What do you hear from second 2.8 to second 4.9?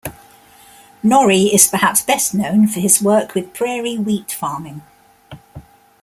work with prairie wheat farming.